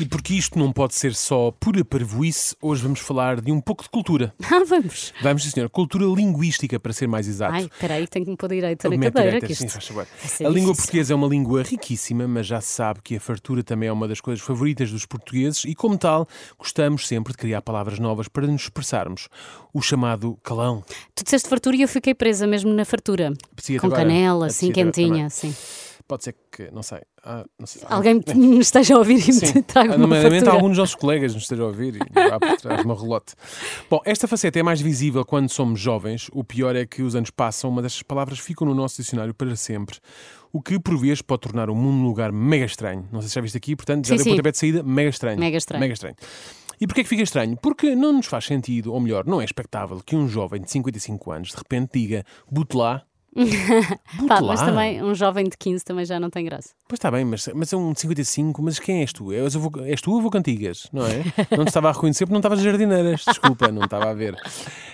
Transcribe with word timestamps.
E 0.00 0.06
porque 0.06 0.32
isto 0.32 0.58
não 0.58 0.72
pode 0.72 0.94
ser 0.94 1.14
só 1.14 1.50
pura 1.50 1.84
parvoíce, 1.84 2.56
hoje 2.62 2.82
vamos 2.82 3.00
falar 3.00 3.38
de 3.40 3.52
um 3.52 3.60
pouco 3.60 3.82
de 3.82 3.90
cultura. 3.90 4.32
Ah, 4.52 4.64
vamos. 4.66 5.12
Vamos, 5.22 5.44
sim, 5.44 5.50
senhor. 5.50 5.70
Cultura 5.70 6.04
linguística, 6.06 6.80
para 6.80 6.92
ser 6.92 7.06
mais 7.06 7.28
exato. 7.28 7.54
Ai, 7.54 7.70
peraí, 7.78 8.06
tenho 8.08 8.24
que 8.24 8.30
me 8.32 8.36
pôr 8.36 8.48
direito 8.48 8.82
na 8.90 8.96
Mete 8.96 9.12
cadeira. 9.12 9.30
direita, 9.40 9.46
que 9.46 9.54
sim, 9.54 9.66
isto 9.66 9.74
faz 9.74 9.86
favor. 9.86 10.06
vai 10.20 10.28
ser 10.28 10.46
A 10.46 10.48
língua 10.48 10.74
portuguesa 10.74 11.12
é 11.12 11.16
uma 11.16 11.28
língua 11.28 11.62
riquíssima, 11.62 12.26
mas 12.26 12.46
já 12.46 12.60
se 12.60 12.68
sabe 12.72 13.00
que 13.02 13.14
a 13.16 13.20
fartura 13.20 13.62
também 13.62 13.88
é 13.88 13.92
uma 13.92 14.08
das 14.08 14.20
coisas 14.20 14.42
favoritas 14.44 14.90
dos 14.90 15.06
portugueses 15.06 15.64
e, 15.64 15.74
como 15.74 15.96
tal, 15.96 16.26
gostamos 16.58 17.06
sempre 17.06 17.32
de 17.32 17.38
criar 17.38 17.62
palavras 17.62 17.98
novas 18.00 18.26
para 18.26 18.46
nos 18.46 18.62
expressarmos. 18.62 19.28
O 19.72 19.80
chamado 19.80 20.36
calão. 20.42 20.82
Tu 21.14 21.22
disseste 21.22 21.48
fartura 21.48 21.76
e 21.76 21.82
eu 21.82 21.88
fiquei 21.88 22.14
presa 22.14 22.46
mesmo 22.46 22.72
na 22.72 22.84
fartura. 22.84 23.32
Apetecia-te 23.52 23.80
Com 23.80 23.86
agora? 23.86 24.02
canela, 24.02 24.46
assim, 24.46 24.72
quentinha, 24.72 25.28
também. 25.30 25.54
Pode 26.10 26.24
ser 26.24 26.34
que, 26.50 26.68
não 26.72 26.82
sei. 26.82 27.02
ah, 27.24 27.44
não 27.56 27.68
sei. 27.68 27.82
Alguém 27.86 28.20
me 28.34 28.58
esteja 28.58 28.96
a 28.96 28.98
ouvir 28.98 29.18
e 29.28 29.32
Sim, 29.32 29.54
me 29.54 29.62
traga 29.62 29.90
uma 29.90 29.98
nomeadamente 29.98 30.48
alguns 30.48 30.70
dos 30.70 30.78
nossos 30.78 30.96
colegas 30.96 31.34
nos 31.34 31.44
estejam 31.44 31.66
a 31.66 31.68
ouvir 31.68 31.94
e 31.94 32.18
há 32.18 32.40
por 32.40 32.56
trás 32.56 32.84
uma 32.84 33.00
relote. 33.00 33.34
Bom, 33.88 34.00
esta 34.04 34.26
faceta 34.26 34.58
é 34.58 34.62
mais 34.64 34.80
visível 34.80 35.24
quando 35.24 35.48
somos 35.48 35.78
jovens. 35.78 36.28
O 36.32 36.42
pior 36.42 36.74
é 36.74 36.84
que 36.84 37.00
os 37.00 37.14
anos 37.14 37.30
passam, 37.30 37.70
uma 37.70 37.80
destas 37.80 38.02
palavras 38.02 38.40
ficam 38.40 38.66
no 38.66 38.74
nosso 38.74 39.00
dicionário 39.00 39.32
para 39.32 39.54
sempre. 39.54 39.98
O 40.52 40.60
que, 40.60 40.80
por 40.80 40.98
vezes, 40.98 41.22
pode 41.22 41.42
tornar 41.42 41.70
o 41.70 41.76
mundo 41.76 42.02
um 42.02 42.06
lugar 42.08 42.32
mega 42.32 42.64
estranho. 42.64 43.08
Não 43.12 43.20
sei 43.20 43.28
se 43.28 43.36
já 43.36 43.40
viste 43.40 43.56
aqui, 43.56 43.76
portanto, 43.76 44.08
já 44.08 44.14
Sim, 44.14 44.16
deu 44.16 44.24
sim. 44.24 44.30
pontapé 44.30 44.50
de 44.50 44.58
saída, 44.58 44.82
mega 44.82 45.10
estranho. 45.10 45.38
Mega 45.38 45.56
estranho. 45.56 45.80
Mega 45.80 45.94
estranho. 45.94 46.16
E 46.80 46.86
porquê 46.86 47.02
é 47.02 47.04
que 47.04 47.10
fica 47.10 47.22
estranho? 47.22 47.56
Porque 47.56 47.94
não 47.94 48.14
nos 48.14 48.26
faz 48.26 48.46
sentido, 48.46 48.92
ou 48.92 48.98
melhor, 48.98 49.26
não 49.26 49.40
é 49.40 49.44
expectável 49.44 50.00
que 50.04 50.16
um 50.16 50.26
jovem 50.26 50.60
de 50.60 50.70
55 50.70 51.30
anos 51.30 51.50
de 51.50 51.56
repente 51.56 51.90
diga 51.92 52.24
butelá. 52.50 53.04
Pá, 54.26 54.40
mas 54.40 54.60
também 54.60 55.02
um 55.02 55.14
jovem 55.14 55.44
de 55.44 55.56
15 55.56 55.84
também 55.84 56.04
já 56.04 56.18
não 56.18 56.28
tem 56.28 56.44
graça. 56.44 56.70
Pois 56.88 56.98
está 56.98 57.10
bem, 57.10 57.24
mas, 57.24 57.48
mas 57.54 57.72
é 57.72 57.76
um 57.76 57.92
de 57.92 58.00
55, 58.00 58.62
mas 58.62 58.78
quem 58.78 59.00
és 59.00 59.12
tu? 59.12 59.32
És, 59.32 59.54
avô, 59.54 59.70
és 59.84 60.00
tu 60.00 60.18
avô 60.18 60.30
Cantigas, 60.30 60.88
não 60.92 61.06
é? 61.06 61.22
Não 61.56 61.64
te 61.64 61.68
estava 61.68 61.88
a 61.88 61.92
reconhecer 61.92 62.26
porque 62.26 62.32
não 62.32 62.40
estavas 62.40 62.60
jardineiras. 62.60 63.24
Desculpa, 63.26 63.68
não 63.68 63.84
estava 63.84 64.10
a 64.10 64.14
ver. 64.14 64.34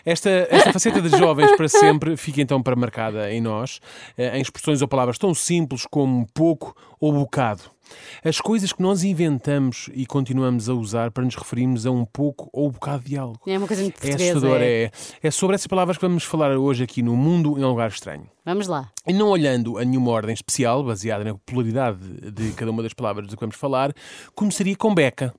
Esta, 0.04 0.30
esta 0.50 0.72
faceta 0.72 1.00
de 1.00 1.08
jovens 1.16 1.56
para 1.56 1.68
sempre 1.68 2.16
fica 2.16 2.40
então 2.40 2.62
para 2.62 2.76
marcada 2.76 3.32
em 3.32 3.40
nós, 3.40 3.80
eh, 4.18 4.36
em 4.36 4.42
expressões 4.42 4.82
ou 4.82 4.88
palavras 4.88 5.18
tão 5.18 5.34
simples 5.34 5.86
como 5.90 6.26
pouco 6.34 6.76
ou 7.00 7.12
bocado. 7.12 7.75
As 8.24 8.40
coisas 8.40 8.72
que 8.72 8.82
nós 8.82 9.04
inventamos 9.04 9.88
e 9.94 10.06
continuamos 10.06 10.68
a 10.68 10.74
usar 10.74 11.10
para 11.10 11.24
nos 11.24 11.34
referirmos 11.34 11.86
a 11.86 11.90
um 11.90 12.04
pouco 12.04 12.48
ou 12.52 12.68
um 12.68 12.70
bocado 12.70 13.04
de 13.04 13.16
algo. 13.16 13.38
É 13.46 13.56
uma 13.56 13.66
coisa 13.66 13.82
muito 13.82 13.96
É 13.98 14.00
portuguesa. 14.00 14.30
assustador, 14.30 14.60
é. 14.60 14.82
é. 14.84 14.90
É 15.22 15.30
sobre 15.30 15.54
essas 15.54 15.66
palavras 15.66 15.96
que 15.96 16.06
vamos 16.06 16.24
falar 16.24 16.56
hoje 16.56 16.82
aqui 16.84 17.02
no 17.02 17.16
Mundo 17.16 17.58
em 17.58 17.64
um 17.64 17.68
Lugar 17.68 17.88
Estranho. 17.90 18.28
Vamos 18.44 18.66
lá. 18.66 18.90
E 19.06 19.12
não 19.12 19.28
olhando 19.28 19.78
a 19.78 19.84
nenhuma 19.84 20.10
ordem 20.10 20.34
especial, 20.34 20.82
baseada 20.84 21.24
na 21.24 21.32
popularidade 21.32 21.98
de 22.32 22.52
cada 22.52 22.70
uma 22.70 22.82
das 22.82 22.92
palavras 22.92 23.26
do 23.26 23.36
que 23.36 23.40
vamos 23.40 23.56
falar, 23.56 23.92
começaria 24.34 24.76
com 24.76 24.94
beca. 24.94 25.34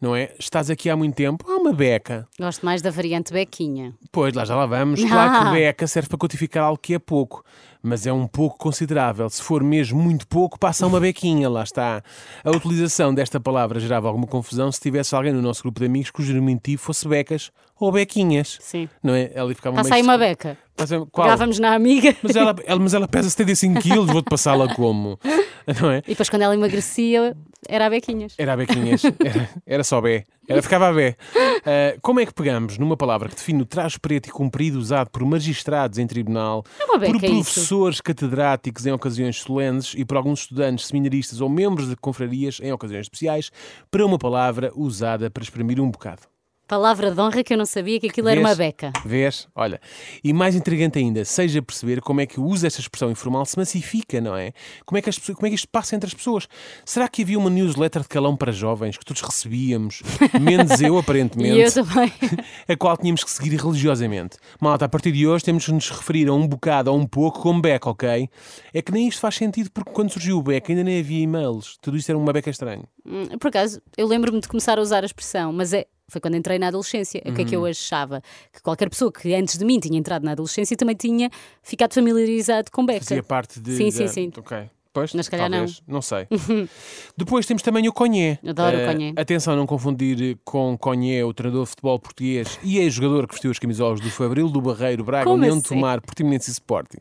Não 0.00 0.16
é? 0.16 0.34
Estás 0.36 0.68
aqui 0.68 0.90
há 0.90 0.96
muito 0.96 1.14
tempo, 1.14 1.44
há 1.48 1.56
uma 1.58 1.72
beca. 1.72 2.26
Gosto 2.36 2.66
mais 2.66 2.82
da 2.82 2.90
variante 2.90 3.32
bequinha. 3.32 3.94
Pois, 4.10 4.34
lá 4.34 4.44
já 4.44 4.56
lá 4.56 4.66
vamos. 4.66 5.00
Claro 5.04 5.46
que 5.46 5.52
beca 5.54 5.86
serve 5.86 6.08
para 6.08 6.18
quantificar 6.18 6.64
algo 6.64 6.76
que 6.80 6.94
é 6.94 6.98
pouco, 6.98 7.44
mas 7.82 8.06
é 8.06 8.12
um 8.12 8.26
pouco 8.26 8.56
considerável. 8.58 9.28
Se 9.28 9.42
for 9.42 9.62
mesmo 9.62 10.00
muito 10.00 10.26
pouco, 10.26 10.58
passa 10.58 10.86
uma 10.86 11.00
bequinha, 11.00 11.48
lá 11.48 11.62
está. 11.62 12.02
A 12.44 12.50
utilização 12.50 13.12
desta 13.14 13.40
palavra 13.40 13.80
gerava 13.80 14.08
alguma 14.08 14.26
confusão 14.26 14.70
se 14.70 14.80
tivesse 14.80 15.14
alguém 15.14 15.32
no 15.32 15.42
nosso 15.42 15.62
grupo 15.62 15.80
de 15.80 15.86
amigos 15.86 16.10
cujo 16.10 16.32
diminutivo 16.32 16.80
fosse 16.82 17.06
becas 17.08 17.50
ou 17.78 17.90
bequinhas. 17.90 18.58
Sim. 18.60 18.88
Não 19.02 19.14
é? 19.14 19.30
Ela 19.34 19.52
ficava 19.54 19.74
Passa 19.76 19.90
meio 19.90 20.02
aí 20.02 20.02
uma 20.08 20.16
beca. 20.18 20.56
Passa- 20.76 21.04
Qual? 21.10 21.26
Pegávamos 21.26 21.58
na 21.58 21.74
amiga. 21.74 22.14
Mas 22.22 22.36
ela, 22.36 22.54
ela- 22.64 22.80
mas 22.80 22.94
ela 22.94 23.08
pesa 23.08 23.28
75 23.28 23.80
quilos, 23.80 24.06
vou-te 24.06 24.30
passá-la 24.30 24.72
como? 24.74 25.18
Não 25.80 25.90
é? 25.90 25.98
E 25.98 26.10
depois 26.10 26.28
quando 26.28 26.42
ela 26.42 26.54
emagrecia, 26.54 27.36
era 27.68 27.86
a 27.86 27.90
bequinhas. 27.90 28.34
Era 28.38 28.52
a 28.54 28.56
bequinhas, 28.56 29.02
era, 29.04 29.48
era 29.66 29.84
só 29.84 30.00
bé, 30.00 30.24
era, 30.48 30.60
ficava 30.62 30.88
a 30.88 30.92
bé. 30.92 31.16
Ah, 31.64 31.96
como 32.02 32.20
é 32.20 32.26
que 32.26 32.34
pegamos 32.34 32.78
numa 32.78 32.96
palavra 32.96 33.28
que 33.28 33.36
define 33.36 33.62
o 33.62 33.66
traje 33.66 33.98
preto 33.98 34.28
e 34.28 34.32
comprido 34.32 34.78
usado 34.78 35.10
por 35.10 35.24
magistrados 35.24 35.98
em 35.98 36.06
tribunal, 36.06 36.64
É 36.80 36.86
por 36.86 37.16
é 37.16 37.28
professores 37.28 38.00
catedráticos 38.00 38.86
em 38.86 38.92
ocasiões 38.92 39.36
solenes 39.38 39.94
e 39.96 40.04
por 40.04 40.16
alguns 40.16 40.40
estudantes 40.40 40.86
seminaristas 40.86 41.40
ou 41.40 41.48
membros 41.48 41.88
de 41.88 41.96
confrarias 41.96 42.58
em 42.60 42.72
ocasiões 42.72 43.06
especiais, 43.06 43.50
para 43.90 44.04
uma 44.04 44.18
palavra 44.18 44.72
usada 44.74 45.30
para 45.30 45.42
exprimir 45.42 45.80
um 45.80 45.90
bocado? 45.90 46.22
Palavra 46.66 47.10
de 47.10 47.20
honra 47.20 47.44
que 47.44 47.52
eu 47.52 47.58
não 47.58 47.66
sabia 47.66 48.00
que 48.00 48.06
aquilo 48.06 48.28
era 48.28 48.40
Vês? 48.40 48.48
uma 48.48 48.54
beca. 48.54 48.92
Vês? 49.04 49.46
Olha. 49.54 49.80
E 50.24 50.32
mais 50.32 50.54
intrigante 50.54 50.98
ainda, 50.98 51.24
seja 51.24 51.60
perceber 51.60 52.00
como 52.00 52.20
é 52.20 52.26
que 52.26 52.40
o 52.40 52.44
uso 52.44 52.62
desta 52.62 52.80
expressão 52.80 53.10
informal 53.10 53.44
se 53.44 53.58
massifica, 53.58 54.20
não 54.20 54.34
é? 54.34 54.52
Como 54.86 54.96
é 54.96 55.02
que, 55.02 55.10
as 55.10 55.18
como 55.18 55.46
é 55.46 55.50
que 55.50 55.56
isto 55.56 55.68
passa 55.68 55.94
entre 55.94 56.06
as 56.06 56.14
pessoas? 56.14 56.48
Será 56.84 57.08
que 57.08 57.22
havia 57.22 57.38
uma 57.38 57.50
newsletter 57.50 58.02
de 58.02 58.08
calão 58.08 58.36
para 58.36 58.52
jovens 58.52 58.96
que 58.96 59.04
todos 59.04 59.20
recebíamos, 59.20 60.02
menos 60.40 60.80
eu, 60.80 60.96
aparentemente, 60.96 61.52
E 61.58 61.62
eu 61.62 61.72
também. 61.72 62.10
a 62.68 62.76
qual 62.76 62.96
tínhamos 62.96 63.22
que 63.22 63.30
seguir 63.30 63.54
religiosamente? 63.60 64.38
Malta, 64.60 64.86
a 64.86 64.88
partir 64.88 65.12
de 65.12 65.26
hoje 65.26 65.44
temos 65.44 65.66
que 65.66 65.72
nos 65.72 65.90
referir 65.90 66.28
a 66.28 66.32
um 66.32 66.46
bocado 66.46 66.90
ou 66.90 66.98
um 66.98 67.06
pouco 67.06 67.40
como 67.40 67.60
beca, 67.60 67.90
ok? 67.90 68.30
É 68.72 68.80
que 68.80 68.92
nem 68.92 69.08
isto 69.08 69.20
faz 69.20 69.34
sentido 69.34 69.70
porque 69.70 69.90
quando 69.90 70.10
surgiu 70.10 70.38
o 70.38 70.42
beca 70.42 70.72
ainda 70.72 70.84
nem 70.84 71.00
havia 71.00 71.20
e-mails. 71.22 71.76
Tudo 71.82 71.98
isto 71.98 72.08
era 72.08 72.16
uma 72.18 72.32
beca 72.32 72.48
estranha. 72.48 72.84
Hum, 73.04 73.26
Por 73.38 73.48
acaso, 73.48 73.82
eu 73.96 74.06
lembro-me 74.06 74.40
de 74.40 74.48
começar 74.48 74.78
a 74.78 74.80
usar 74.80 75.02
a 75.02 75.06
expressão, 75.06 75.52
mas 75.52 75.72
é. 75.74 75.86
Foi 76.12 76.20
quando 76.20 76.36
entrei 76.36 76.58
na 76.58 76.68
adolescência. 76.68 77.22
O 77.24 77.32
que 77.32 77.40
é 77.40 77.44
que 77.46 77.56
Uhum. 77.56 77.64
eu 77.66 77.70
achava? 77.70 78.22
Que 78.52 78.60
qualquer 78.62 78.90
pessoa 78.90 79.10
que 79.10 79.34
antes 79.34 79.56
de 79.56 79.64
mim 79.64 79.80
tinha 79.80 79.98
entrado 79.98 80.24
na 80.24 80.32
adolescência 80.32 80.76
também 80.76 80.94
tinha 80.94 81.30
ficado 81.62 81.94
familiarizado 81.94 82.70
com 82.70 82.84
beca. 82.84 83.00
Fazia 83.04 83.22
parte 83.22 83.58
de. 83.58 83.74
Sim, 83.76 83.90
sim, 83.90 84.04
da- 84.04 84.08
sim. 84.08 84.32
Ok. 84.36 84.58
Pois, 84.94 85.14
Mas 85.14 85.26
calhar 85.26 85.48
não. 85.48 85.56
talvez. 85.60 85.82
não. 85.88 86.02
sei. 86.02 86.26
Depois 87.16 87.46
temos 87.46 87.62
também 87.62 87.88
o 87.88 87.92
Conhé. 87.94 88.38
Adoro 88.46 88.76
o 88.76 88.80
Eh, 88.80 88.92
Conhé. 88.92 89.12
Atenção, 89.16 89.56
não 89.56 89.66
confundir 89.66 90.36
com 90.44 90.76
Conhé, 90.76 91.24
o 91.24 91.32
treinador 91.32 91.64
de 91.64 91.70
futebol 91.70 91.98
português 91.98 92.58
e 92.62 92.76
ex-jogador 92.78 93.26
que 93.26 93.32
vestiu 93.34 93.50
as 93.50 93.58
camisolas 93.58 94.00
do 94.00 94.10
Fabril, 94.10 94.50
do 94.50 94.60
Barreiro, 94.60 95.02
Braga, 95.02 95.24
Como 95.24 95.36
União 95.36 95.56
de 95.58 95.64
assim? 95.66 95.74
Tomar, 95.76 96.00
Portimonense 96.02 96.50
e 96.50 96.52
Sporting. 96.52 96.98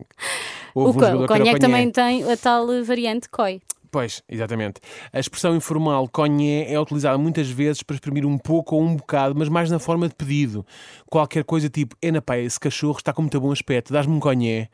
O, 0.73 0.83
Houve 0.83 0.97
um 0.97 1.01
co- 1.01 1.05
o 1.05 1.09
era 1.09 1.27
conhaque 1.27 1.49
Conhé. 1.49 1.59
também 1.59 1.91
tem 1.91 2.31
a 2.31 2.37
tal 2.37 2.65
variante 2.85 3.27
COI. 3.27 3.61
Pois, 3.91 4.23
exatamente. 4.29 4.79
A 5.11 5.19
expressão 5.19 5.53
informal 5.53 6.07
conhé 6.07 6.71
é 6.71 6.79
utilizada 6.79 7.17
muitas 7.17 7.49
vezes 7.49 7.83
para 7.83 7.95
exprimir 7.95 8.25
um 8.25 8.37
pouco 8.37 8.77
ou 8.77 8.81
um 8.81 8.95
bocado, 8.95 9.35
mas 9.37 9.49
mais 9.49 9.69
na 9.69 9.79
forma 9.79 10.07
de 10.07 10.15
pedido. 10.15 10.65
Qualquer 11.07 11.43
coisa 11.43 11.69
tipo, 11.69 11.93
é 12.01 12.09
na 12.09 12.21
pá, 12.21 12.37
esse 12.37 12.57
cachorro 12.57 12.97
está 12.97 13.11
com 13.11 13.21
muito 13.21 13.39
bom 13.41 13.51
aspecto, 13.51 13.91
dás-me 13.91 14.13
um 14.13 14.19
conhé. 14.21 14.69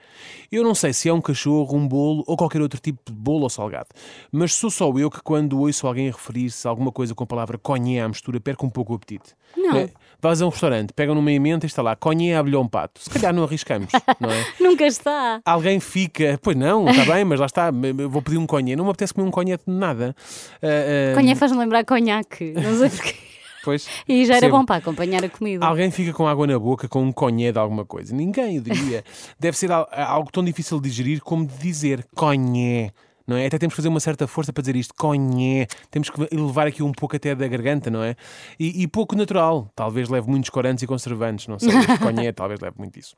Eu 0.52 0.64
não 0.64 0.76
sei 0.76 0.94
se 0.94 1.10
é 1.10 1.14
um 1.14 1.20
cachorro, 1.20 1.76
um 1.76 1.88
bolo 1.88 2.24
ou 2.28 2.38
qualquer 2.38 2.62
outro 2.62 2.80
tipo 2.80 3.00
de 3.08 3.12
bolo 3.12 3.44
ou 3.44 3.50
salgado, 3.50 3.88
mas 4.32 4.54
sou 4.54 4.70
só 4.70 4.88
eu 4.96 5.10
que 5.10 5.22
quando 5.24 5.60
ouço 5.60 5.88
alguém 5.88 6.12
referir-se 6.12 6.68
a 6.68 6.70
alguma 6.70 6.92
coisa 6.92 7.16
com 7.16 7.24
a 7.24 7.28
palavra 7.28 7.58
conhé 7.58 8.02
à 8.02 8.08
mistura, 8.08 8.40
perco 8.40 8.68
um 8.68 8.70
pouco 8.70 8.94
o 8.94 8.96
apetite. 8.98 9.34
Não. 9.56 9.78
É, 9.78 9.90
Vais 10.20 10.42
a 10.42 10.46
um 10.46 10.50
restaurante, 10.50 10.94
pegam 10.94 11.14
numa 11.14 11.32
emenda 11.32 11.66
e 11.66 11.68
está 11.68 11.82
lá, 11.82 11.96
conhé 11.96 12.36
a 12.36 12.40
abelhão 12.40 12.68
pato. 12.68 13.00
Se 13.02 13.10
calhar 13.10 13.34
não 13.34 13.44
arriscamos, 13.44 13.92
não 14.20 14.32
é? 14.32 14.46
Nunca 14.60 14.86
está. 14.86 15.40
Alguém 15.46 15.80
fica, 15.80 16.40
pois 16.42 16.56
não, 16.58 16.90
está 16.90 17.06
bem, 17.14 17.24
mas 17.24 17.40
lá 17.40 17.46
está, 17.46 17.70
vou 18.10 18.22
pedir 18.22 18.38
um 18.38 18.48
conhé. 18.48 18.76
Não 18.76 18.84
me 18.86 18.90
apetece 18.90 19.14
comer 19.14 19.28
um 19.28 19.32
conhé 19.32 19.58
de 19.58 19.64
nada. 19.68 20.16
Ah, 20.62 20.68
ah, 20.68 21.16
Conhaque 21.16 21.40
faz-me 21.40 21.60
lembrar 21.60 21.86
conhaque. 21.86 22.52
Não 22.54 22.76
sei 22.78 22.90
porquê. 22.90 23.14
Pois, 23.64 23.86
E 24.08 24.26
já 24.26 24.38
era 24.38 24.48
bom 24.48 24.64
para 24.64 24.78
acompanhar 24.78 25.26
a 25.26 25.28
comida. 25.30 25.66
Alguém 25.66 25.92
fica 25.92 26.14
com 26.14 26.26
água 26.26 26.48
na 26.48 26.58
boca 26.58 26.88
com 26.88 27.04
um 27.04 27.12
conhé 27.12 27.52
de 27.52 27.60
alguma 27.60 27.84
coisa. 27.84 28.16
Ninguém, 28.16 28.56
eu 28.56 28.62
diria. 28.62 29.04
Deve 29.38 29.58
ser 29.58 29.70
al- 29.74 29.90
algo 29.92 30.32
tão 30.32 30.42
difícil 30.42 30.80
de 30.80 30.88
digerir 30.90 31.20
como 31.20 31.46
de 31.46 31.54
dizer 31.58 32.06
conhé. 32.16 32.92
Não 33.28 33.36
é? 33.36 33.46
Até 33.46 33.58
temos 33.58 33.74
que 33.74 33.78
fazer 33.78 33.90
uma 33.90 34.00
certa 34.00 34.26
força 34.26 34.54
para 34.54 34.62
dizer 34.62 34.76
isto, 34.78 34.94
conhé. 34.96 35.68
Temos 35.92 36.10
que 36.10 36.28
elevar 36.32 36.66
aqui 36.68 36.82
um 36.82 36.94
pouco 36.94 37.16
até 37.16 37.36
da 37.36 37.48
garganta, 37.48 37.90
não 37.92 38.02
é? 38.02 38.16
E, 38.58 38.84
e 38.84 38.88
pouco 38.88 39.16
natural. 39.16 39.70
Talvez 39.76 40.08
leve 40.08 40.30
muitos 40.30 40.50
corantes 40.50 40.82
e 40.82 40.88
conservantes, 40.88 41.48
não 41.48 41.60
sei. 41.60 41.72
Conhé 42.02 42.32
talvez 42.34 42.60
leve 42.62 42.76
muito 42.78 42.98
isso. 42.98 43.16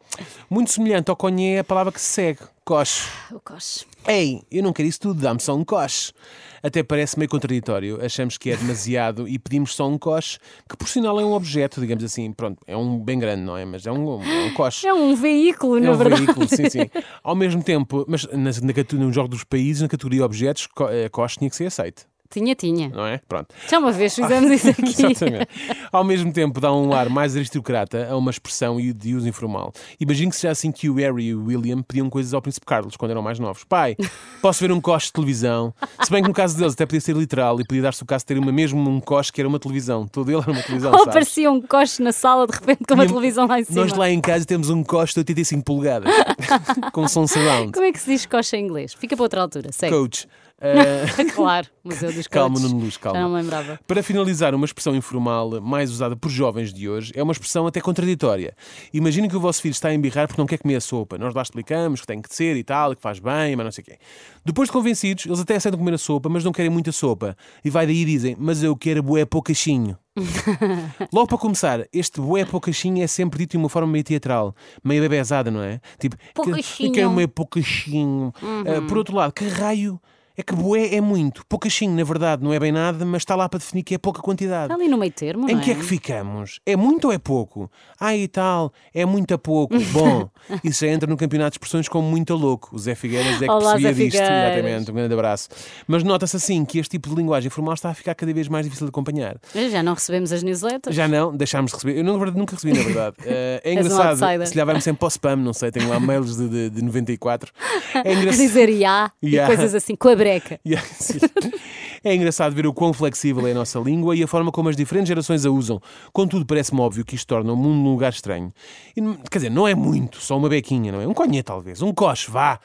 Muito 0.49 0.71
semelhante 0.71 1.09
ao 1.09 1.15
conhé 1.15 1.57
é 1.57 1.59
a 1.59 1.63
palavra 1.63 1.91
que 1.91 2.01
se 2.01 2.07
segue. 2.07 2.39
Coche. 2.69 3.09
O 3.31 3.39
coche. 3.39 3.83
Ei, 4.07 4.43
eu 4.51 4.61
não 4.61 4.71
quero 4.71 4.87
isso 4.87 4.99
tudo, 4.99 5.19
dá-me 5.19 5.39
só 5.39 5.55
um 5.55 5.65
coche. 5.65 6.13
Até 6.61 6.83
parece 6.83 7.17
meio 7.17 7.27
contraditório. 7.27 7.99
Achamos 7.99 8.37
que 8.37 8.51
é 8.51 8.55
demasiado 8.55 9.27
e 9.27 9.39
pedimos 9.39 9.73
só 9.73 9.87
um 9.89 9.97
coche, 9.97 10.37
que 10.69 10.77
por 10.77 10.87
sinal 10.87 11.19
é 11.19 11.25
um 11.25 11.33
objeto, 11.33 11.81
digamos 11.81 12.03
assim. 12.03 12.31
Pronto, 12.31 12.59
é 12.67 12.77
um 12.77 12.99
bem 12.99 13.17
grande, 13.17 13.41
não 13.41 13.57
é? 13.57 13.65
Mas 13.65 13.87
é 13.87 13.91
um, 13.91 14.21
é 14.23 14.45
um 14.45 14.53
coche. 14.53 14.85
É 14.87 14.93
um 14.93 15.15
veículo, 15.15 15.77
É 15.77 15.81
na 15.81 15.91
um 15.93 15.97
verdade. 15.97 16.23
veículo, 16.23 16.47
sim, 16.47 16.69
sim. 16.69 16.87
Ao 17.23 17.35
mesmo 17.35 17.63
tempo, 17.63 18.05
mas 18.07 18.25
na, 18.25 18.51
na, 18.51 18.99
no 18.99 19.11
jogo 19.11 19.29
dos 19.29 19.43
países, 19.43 19.81
na 19.81 19.87
categoria 19.87 20.23
objetos, 20.23 20.67
eh, 20.91 21.09
coche 21.09 21.39
tinha 21.39 21.49
que 21.49 21.55
ser 21.55 21.65
aceito, 21.65 22.05
Tinha, 22.29 22.53
tinha. 22.53 22.89
não 22.89 23.07
é? 23.07 23.19
Pronto. 23.27 23.47
Já 23.67 23.79
uma 23.79 23.91
vez 23.91 24.13
fizemos 24.13 24.51
isso 24.51 24.69
aqui. 24.71 24.83
Exatamente. 24.83 25.47
Ao 25.91 26.03
mesmo 26.03 26.31
tempo, 26.31 26.59
dá 26.59 26.71
um 26.71 26.93
ar 26.93 27.09
mais 27.09 27.35
aristocrata 27.35 28.07
a 28.09 28.15
uma 28.15 28.29
expressão 28.29 28.79
e 28.79 28.93
de 28.93 29.15
uso 29.15 29.27
informal. 29.27 29.73
Imagino 29.99 30.29
que 30.29 30.35
seja 30.37 30.51
assim 30.51 30.71
que 30.71 30.89
o 30.89 30.95
Harry 30.95 31.25
e 31.25 31.35
o 31.35 31.45
William 31.45 31.81
pediam 31.81 32.09
coisas 32.09 32.33
ao 32.33 32.41
Príncipe 32.41 32.65
Carlos 32.67 32.95
quando 32.95 33.11
eram 33.11 33.21
mais 33.23 33.39
novos. 33.39 33.63
Pai, 33.63 33.95
posso 34.41 34.59
ver 34.59 34.71
um 34.71 34.79
coche 34.79 35.07
de 35.07 35.13
televisão? 35.13 35.73
Se 36.03 36.11
bem 36.11 36.21
que 36.21 36.27
no 36.27 36.33
caso 36.33 36.55
deles 36.55 36.73
até 36.73 36.85
podia 36.85 37.01
ser 37.01 37.15
literal 37.15 37.59
e 37.59 37.65
podia 37.65 37.81
dar-se 37.81 38.03
o 38.03 38.05
caso 38.05 38.21
de 38.21 38.27
ter 38.27 38.37
uma, 38.37 38.51
mesmo 38.51 38.87
um 38.87 38.99
coche 38.99 39.33
que 39.33 39.41
era 39.41 39.47
uma 39.47 39.59
televisão. 39.59 40.07
Todo 40.07 40.29
ele 40.29 40.39
era 40.41 40.51
uma 40.51 40.61
televisão, 40.61 40.91
Ou 40.93 41.03
aparecia 41.03 41.51
um 41.51 41.61
coche 41.61 42.01
na 42.01 42.11
sala 42.11 42.45
de 42.45 42.53
repente 42.53 42.83
com 42.87 42.93
uma 42.93 43.07
televisão 43.07 43.47
lá 43.47 43.59
em 43.59 43.63
cima. 43.63 43.81
Nós 43.81 43.93
lá 43.93 44.09
em 44.09 44.21
casa 44.21 44.45
temos 44.45 44.69
um 44.69 44.83
coche 44.83 45.13
de 45.13 45.19
85 45.21 45.63
polegadas 45.63 46.13
com 46.93 47.07
som 47.07 47.25
surround. 47.25 47.71
Como 47.71 47.85
é 47.85 47.91
que 47.91 47.99
se 47.99 48.11
diz 48.11 48.25
coche 48.27 48.55
em 48.55 48.65
inglês? 48.65 48.93
Fica 48.93 49.15
para 49.15 49.23
outra 49.23 49.41
altura, 49.41 49.71
segue. 49.71 49.95
Coach. 49.95 50.27
Eh, 50.61 51.05
claro, 51.33 51.67
Museu 51.83 52.11
dos 52.11 52.27
Calma. 52.27 52.59
Nuno 52.59 52.79
Luz, 52.79 52.97
calma. 52.97 53.19
Não 53.19 53.29
me 53.29 53.41
lembrava. 53.41 53.79
Para 53.87 54.03
finalizar, 54.03 54.53
uma 54.53 54.65
expressão 54.65 54.95
informal 54.95 55.61
mais 55.61 55.89
usada 55.89 56.15
por 56.15 56.29
jovens 56.29 56.73
de 56.73 56.89
hoje 56.89 57.13
é 57.15 57.23
uma 57.23 57.31
expressão 57.31 57.65
até 57.65 57.79
contraditória. 57.79 58.53
Imaginem 58.93 59.29
que 59.29 59.37
o 59.37 59.39
vosso 59.39 59.61
filho 59.61 59.71
está 59.71 59.89
a 59.89 59.93
embirrar 59.93 60.27
porque 60.27 60.41
não 60.41 60.47
quer 60.47 60.57
comer 60.57 60.75
a 60.75 60.81
sopa. 60.81 61.17
Nós 61.17 61.33
lá 61.33 61.41
explicamos 61.41 62.01
que 62.01 62.07
tem 62.07 62.21
que 62.21 62.33
ser 62.33 62.57
e 62.57 62.63
tal, 62.63 62.95
que 62.95 63.01
faz 63.01 63.19
bem, 63.19 63.55
mas 63.55 63.65
não 63.65 63.71
sei 63.71 63.81
o 63.81 63.85
quê. 63.85 63.97
Depois 64.45 64.67
de 64.67 64.73
convencidos, 64.73 65.25
eles 65.25 65.39
até 65.39 65.55
aceitam 65.55 65.77
comer 65.79 65.93
a 65.93 65.97
sopa, 65.97 66.27
mas 66.29 66.43
não 66.43 66.51
querem 66.51 66.69
muita 66.69 66.91
sopa. 66.91 67.37
E 67.63 67.69
vai 67.69 67.85
daí 67.85 68.01
e 68.01 68.05
dizem, 68.05 68.35
mas 68.37 68.61
eu 68.61 68.75
quero 68.75 69.01
bué 69.01 69.25
poucachinho. 69.25 69.97
Logo 71.13 71.27
para 71.27 71.37
começar, 71.37 71.85
este 71.93 72.19
bué 72.19 72.43
poucachinho 72.43 73.01
é 73.01 73.07
sempre 73.07 73.39
dito 73.39 73.51
de 73.51 73.57
uma 73.57 73.69
forma 73.69 73.87
meio 73.87 74.03
teatral, 74.03 74.53
meio 74.83 75.01
bebezada, 75.01 75.49
não 75.49 75.61
é? 75.61 75.79
Tipo, 75.97 76.17
Poucachinho. 76.33 76.89
eu 76.89 76.93
quero 76.93 77.11
meio 77.11 77.29
poucachinho. 77.29 78.33
Ah, 78.41 78.81
por 78.87 78.97
outro 78.97 79.15
lado, 79.15 79.31
que 79.31 79.47
raio 79.47 79.99
é 80.39 80.43
que 80.43 80.55
bué 80.55 80.95
é 80.95 81.01
muito? 81.01 81.45
Poucachinho, 81.47 81.93
na 81.93 82.03
verdade, 82.05 82.41
não 82.41 82.53
é 82.53 82.59
bem 82.59 82.71
nada, 82.71 83.03
mas 83.03 83.23
está 83.23 83.35
lá 83.35 83.49
para 83.49 83.59
definir 83.59 83.83
que 83.83 83.93
é 83.95 83.97
pouca 83.97 84.21
quantidade. 84.21 84.71
Está 84.71 84.75
ali 84.75 84.87
no 84.87 84.97
meio 84.97 85.11
termo, 85.11 85.49
Em 85.49 85.55
não 85.55 85.61
que 85.61 85.71
é 85.71 85.75
que 85.75 85.83
ficamos? 85.83 86.61
É 86.65 86.77
muito 86.77 87.07
ou 87.07 87.13
é 87.13 87.17
pouco? 87.17 87.69
Ah, 87.99 88.15
e 88.15 88.25
tal, 88.25 88.71
é 88.93 89.05
muito 89.05 89.33
a 89.33 89.37
pouco. 89.37 89.75
Bom, 89.91 90.29
isso 90.63 90.85
já 90.85 90.91
entra 90.91 91.09
no 91.09 91.17
campeonato 91.17 91.51
de 91.51 91.55
expressões 91.55 91.89
como 91.89 92.07
muito 92.09 92.31
a 92.31 92.37
louco. 92.37 92.69
O 92.73 92.79
Zé 92.79 92.95
Figueiras 92.95 93.35
é 93.41 93.45
que 93.45 93.51
Olá, 93.51 93.73
percebia 93.73 93.93
Zé 93.93 94.03
disto. 94.05 94.17
Figueiras. 94.17 94.53
Exatamente, 94.55 94.91
um 94.91 94.93
grande 94.93 95.13
abraço. 95.13 95.49
Mas 95.85 96.03
nota-se 96.03 96.37
assim 96.37 96.63
que 96.63 96.79
este 96.79 96.91
tipo 96.91 97.09
de 97.09 97.15
linguagem 97.15 97.49
formal 97.49 97.73
está 97.73 97.89
a 97.89 97.93
ficar 97.93 98.15
cada 98.15 98.33
vez 98.33 98.47
mais 98.47 98.65
difícil 98.65 98.85
de 98.87 98.91
acompanhar. 98.91 99.35
Já 99.53 99.83
não 99.83 99.93
recebemos 99.93 100.31
as 100.31 100.41
newsletters? 100.41 100.95
Já 100.95 101.05
não, 101.07 101.35
deixámos 101.35 101.71
de 101.71 101.75
receber. 101.75 101.97
Eu, 101.99 102.03
na 102.05 102.13
verdade, 102.13 102.37
nunca 102.37 102.55
recebi, 102.55 102.77
na 102.77 102.83
verdade. 102.83 103.15
Eh, 103.25 103.61
é 103.63 103.69
um 103.69 103.73
engraçado. 103.73 104.23
outsider. 104.23 104.47
se 104.47 104.55
lhe 104.55 104.63
vai-me 104.65 104.81
sempre 104.81 104.99
para 104.99 105.05
o 105.05 105.09
spam, 105.09 105.35
não 105.35 105.53
sei, 105.53 105.69
tenho 105.71 105.89
lá 105.89 105.99
mails 105.99 106.37
de, 106.37 106.47
de, 106.47 106.69
de 106.69 106.81
94. 106.81 107.51
É 107.93 108.09
A 108.09 108.13
engraçado. 108.13 108.41
dizer 108.41 108.69
ya 108.69 109.11
Ya. 109.21 109.43
e 109.43 109.47
coisas 109.47 109.73
assim, 109.75 109.93
a 109.93 109.97
breca. 110.29 110.59
É 112.01 112.15
engraçado 112.15 112.55
ver 112.55 112.65
o 112.65 112.73
quão 112.73 112.93
flexível 112.93 113.45
é 113.45 113.51
a 113.51 113.53
nossa 113.53 113.77
língua 113.77 114.15
e 114.15 114.23
a 114.23 114.27
forma 114.27 114.53
como 114.53 114.69
as 114.69 114.75
diferentes 114.77 115.09
gerações 115.09 115.45
a 115.45 115.51
usam. 115.51 115.81
Contudo, 116.13 116.45
parece-me 116.45 116.79
óbvio 116.79 117.03
que 117.03 117.13
isto 117.13 117.27
torna 117.27 117.51
o 117.51 117.57
mundo 117.57 117.89
um 117.89 117.91
lugar 117.91 118.13
estranho. 118.13 118.53
E, 118.95 119.01
quer 119.29 119.39
dizer, 119.39 119.51
não 119.51 119.67
é 119.67 119.75
muito, 119.75 120.21
só 120.21 120.37
uma 120.37 120.47
bequinha, 120.47 120.93
não 120.93 121.01
é? 121.01 121.07
Um 121.07 121.13
conhé, 121.13 121.43
talvez. 121.43 121.81
Um 121.81 121.93
coche, 121.93 122.31
vá. 122.31 122.57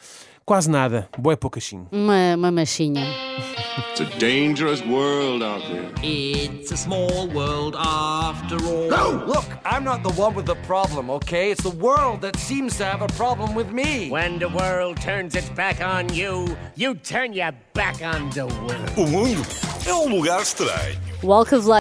Quase 0.47 0.69
nada. 0.69 1.09
Boé 1.19 1.37
poucachinho. 1.37 1.89
Uma, 1.91 2.35
uma 2.37 2.51
machinha. 2.51 3.03
It's 3.91 4.01
a 4.01 4.19
dangerous 4.19 4.83
world 4.83 5.43
out 5.43 5.63
there. 5.69 5.91
It's 6.03 6.71
a 6.71 6.77
small 6.77 7.29
world 7.29 7.75
after 7.77 8.57
all. 8.67 8.91
No! 8.91 9.25
Look, 9.27 9.47
I'm 9.65 9.85
not 9.85 10.03
the 10.03 10.13
one 10.21 10.35
with 10.35 10.45
the 10.47 10.57
problem, 10.67 11.09
okay? 11.11 11.51
It's 11.51 11.63
the 11.63 11.71
world 11.71 12.21
that 12.21 12.37
seems 12.37 12.77
to 12.79 12.85
have 12.85 13.01
a 13.03 13.07
problem 13.17 13.55
with 13.55 13.73
me. 13.73 14.11
When 14.11 14.39
the 14.39 14.49
world 14.51 15.01
turns 15.01 15.35
its 15.35 15.49
back 15.51 15.81
on 15.81 16.13
you, 16.13 16.57
you 16.77 16.97
turn 16.97 17.33
your 17.33 17.53
back 17.73 18.03
on 18.03 18.31
the 18.31 18.47
world. 18.47 18.91
O 18.99 19.07
mundo 19.07 19.43
é 19.87 19.95
um 19.95 20.09
lugar 20.09 20.43
estranho. 20.43 20.99
Walk 21.23 21.53
of 21.55 21.65
Life. 21.67 21.73